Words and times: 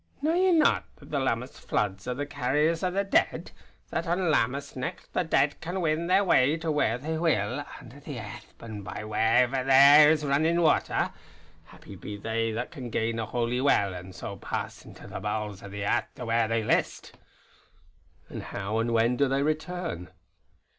"Knew 0.23 0.33
ye 0.33 0.51
not, 0.51 0.85
that 0.95 1.11
the 1.11 1.19
Lammas 1.19 1.59
Floods 1.59 2.07
are 2.07 2.15
the 2.15 2.25
carriers 2.25 2.83
o' 2.83 2.89
the 2.89 3.03
Dead; 3.03 3.51
that 3.91 4.07
on 4.07 4.31
Lammas 4.31 4.75
nicht 4.75 5.13
the 5.13 5.23
Dead 5.23 5.61
can 5.61 5.79
win 5.79 6.07
their 6.07 6.23
way 6.23 6.57
to 6.57 6.71
where 6.71 6.97
they 6.97 7.19
will, 7.19 7.63
under 7.79 7.99
the 7.99 8.17
airth 8.17 8.55
by 8.57 9.03
wherever 9.03 9.63
there 9.63 10.09
is 10.09 10.25
rinnin' 10.25 10.63
watter. 10.63 11.11
Happy 11.65 11.95
be 11.95 12.17
they 12.17 12.51
that 12.51 12.71
can 12.71 12.89
gain 12.89 13.19
a 13.19 13.27
Holy 13.27 13.61
Well, 13.61 13.93
an' 13.93 14.11
so 14.11 14.37
pass 14.37 14.83
into 14.85 15.05
the 15.05 15.19
bowels 15.19 15.61
o' 15.61 15.69
the 15.69 15.85
airth 15.85 16.15
to 16.15 16.25
where 16.25 16.47
they 16.47 16.63
list." 16.63 17.15
"And 18.27 18.41
how 18.41 18.79
and 18.79 18.93
when 18.95 19.17
do 19.17 19.27
they 19.27 19.43
return?" 19.43 20.09